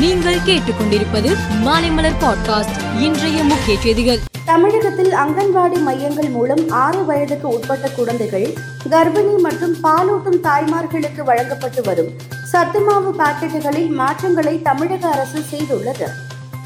[0.00, 1.30] நீங்கள் கேட்டுக்கொண்டிருப்பது
[1.64, 4.18] மாலைமலர் பாட்காஸ்ட் இன்றைய முக்கிய செய்திகள்.
[4.44, 8.54] தமிழகத்தில் அங்கன்வாடி மையங்கள் மூலம் ஆறு வயதுக்கு உட்பட்ட குழந்தைகள்
[8.90, 12.10] கர்ப்பிணி மற்றும் பாலூட்டும் தாய்மார்களுக்கு வழங்கப்பட்டு வரும்
[12.52, 16.08] சத்துமாவு பாக்கெட்டுகளில் மாற்றங்களை தமிழக அரசு செய்துள்ளது.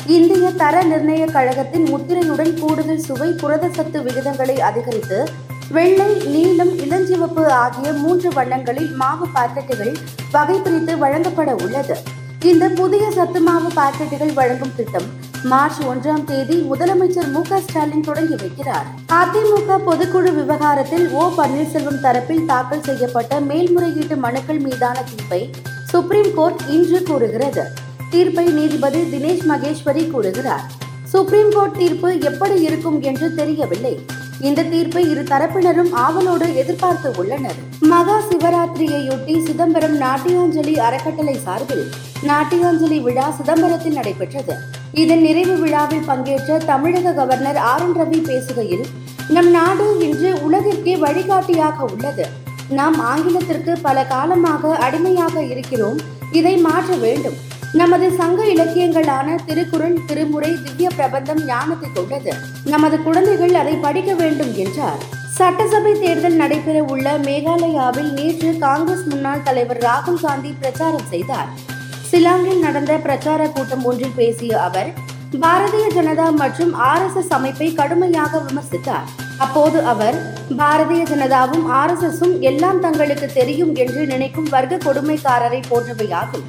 [0.07, 5.31] இந்திய தர நிர்ணய கழகத்தின் முத்திரையுடன் கூடுதல் சுவை புரத சத்து விகிதங்களை அதிகரித்து
[5.71, 9.97] வெள்ளை நீலம் இளஞ்சிவப்பு ஆகிய மூன்று வண்ணங்களில் மாவு பாக்கெட்டுகள்
[10.33, 12.21] வகை பிரித்து வழங்கப்பட உள்ளது.
[12.51, 15.07] இந்த புதிய சத்து மாவு பாக்கெட்டுகள் வழங்கும் திட்டம்
[15.43, 18.87] மார்ச் ஒன்றாம் தேதி முதலமைச்சர் மு ஸ்டாலின் தொடங்கி வைக்கிறார்.
[19.09, 25.51] அதிமுக பொதுக்குழு விவகாரத்தில் ஓ பன்னீர்செல்வம் தரப்பில் தாக்கல் செய்யப்பட்ட மேல்முறையீட்டு மனுக்கள் மீதான தீர்ப்பை
[25.85, 27.65] சுப்ரீம் கோர்ட் இன்று கூறுகிறது.
[28.11, 30.65] தீர்ப்பை நீதிபதி தினேஷ் மகேஸ்வரி கூறுகிறார்.
[31.05, 34.07] சுப்ரீம் கோர்ட் தீர்ப்பு எப்படி இருக்கும் என்று தெரியவில்லை.
[34.49, 37.59] இந்த தீர்ப்பை இரு தரப்பினரும் ஆவலோடு எதிர்பார்த்து உள்ளனர்.
[37.91, 41.85] மகா சிவராத்திரியையொட்டி சிதம்பரம் நாட்டியாஞ்சலி அறக்கட்டளை சார்பில்
[42.31, 44.55] நாட்டியாஞ்சலி விழா சிதம்பரத்தில் நடைபெற்றது.
[45.03, 48.85] இதன் நிறைவு விழாவில் பங்கேற்ற தமிழக கவர்னர் ஆர் என் ரவி பேசுகையில்
[49.29, 52.27] நம் நாடு இன்று உலகிற்கே வழிகாட்டியாக உள்ளது.
[52.81, 56.01] நாம் ஆங்கிலத்திற்கு பல காலமாக அடிமையாக இருக்கிறோம்.
[56.33, 57.39] இதை மாற்ற வேண்டும்.
[57.81, 62.33] நமது சங்க இலக்கியங்களான திருக்குறள் திருமுறை திவ்ய பிரபந்தம் ஞானத்தை கொண்டது.
[62.73, 65.01] நமது குழந்தைகள் அதை படிக்க வேண்டும் என்றார்.
[65.37, 71.49] சட்டசபை தேர்தல் நடைபெற உள்ள மேகாலயாவில் நேற்று காங்கிரஸ் முன்னாள் தலைவர் ராகுல் காந்தி பிரச்சாரம் செய்தார்.
[72.11, 74.91] சிலாங்கில் நடந்த பிரச்சார கூட்டம் ஒன்றில் பேசிய அவர்
[75.45, 79.07] பாரதிய ஜனதா மற்றும் ஆர் எஸ் எஸ் அமைப்பை கடுமையாக விமர்சித்தார்.
[79.39, 80.19] அப்போது அவர்
[80.59, 86.47] பாரதிய ஜனதாவும் ஆர் எஸ் எஸும் எல்லாம் தங்களுக்கு தெரியும் என்று நினைக்கும் வர்க்க கொடுமைக்காரரை போன்றவையாகும்.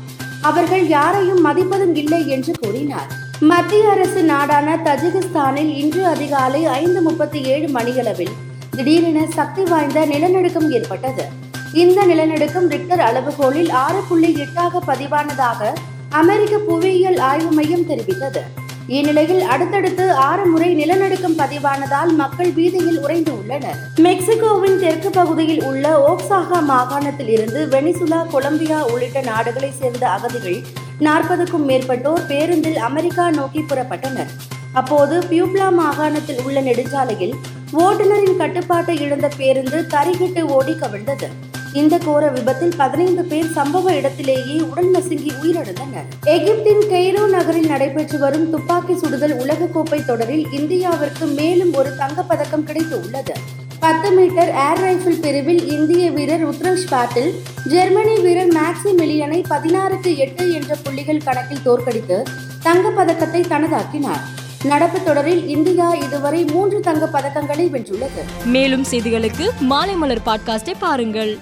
[0.49, 3.09] அவர்கள் யாரையும் மதிப்பதும் இல்லை என்று கூறினார்.
[3.39, 8.33] மத்திய அரசு நாடான தஜிகிஸ்தானில் இன்று அதிகாலை ஐந்து முப்பத்தி ஏழு மணியளவில்
[8.75, 11.25] திடீரென சக்தி வாய்ந்த நிலநடுக்கம் ஏற்பட்டது.
[11.73, 15.71] இந்த நிலநடுக்கம் ரிக்டர் அளவுகோலில் ஆறு புள்ளி எட்டாக பதிவானதாக
[16.09, 18.41] அமெரிக்க புவியியல் ஆய்வு மையம் தெரிவித்தது.
[18.87, 23.77] இந்நிலையில் அடுத்தடுத்து ஆறு முறை நிலநடுக்கம் பதிவானதால் மக்கள் வீதியில் உறைந்து உள்ளனர்.
[24.01, 30.59] மெக்சிகோவின் தெற்கு பகுதியில் உள்ள ஓக்சாகா மாகாணத்தில் இருந்து வெனிசுலா கொலம்பியா உள்ளிட்ட நாடுகளைச் சேர்ந்த அகதிகள்
[30.99, 34.31] நாற்பதுக்கும் மேற்பட்டோர் பேருந்தில் அமெரிக்கா நோக்கி புறப்பட்டனர்.
[34.73, 37.35] அப்போது பியூப்லா மாகாணத்தில் உள்ள நெடுஞ்சாலையில்
[37.73, 41.29] ஓட்டுநரின் கட்டுப்பாட்டை இழந்த பேருந்து தறிகிட்டு ஓடி கவிழ்ந்தது.
[41.73, 46.05] இந்த கோர விபத்தில் பதினைந்து பேர் சம்பவ இடத்திலேயே உடல் நசுங்கி உயிரிழந்தனர்.
[46.25, 53.33] எகிப்தின் கெய்ரோ நகரில் நடைபெற்று வரும் துப்பாக்கி சுடுதல் உலகக்கோப்பை தொடரில் இந்தியாவிற்கு மேலும் ஒரு தங்கப்பதக்கம் கிடைத்து உள்ளது
[53.79, 60.53] பத்து மீட்டர் ஏர் ரைபிள் பிரிவில் இந்திய வீரர் உத்ரஷ் பாட்டில் ஜெர்மனி வீரர் மேக்ஸி மில்லியனை பதினாறுக்கு எட்டு
[60.53, 62.23] என்ற புள்ளிகள் கணக்கில் தோற்கடித்து
[62.63, 64.21] தங்கப்பதக்கத்தை தனதாக்கினார்.
[64.63, 68.45] நடப்பு தொடரில் இந்தியா இதுவரை மூன்று தங்கப் பதக்கங்களை வென்றுள்ளது.
[68.45, 71.37] மேலும் செய்திகளுக்கு மாலை மலர் பாட்காஸ்டை பாருங்கள்.